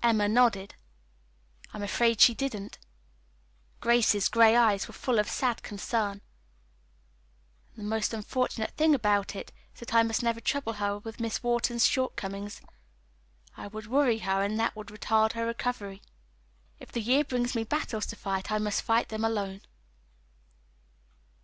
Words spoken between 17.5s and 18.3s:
me battles to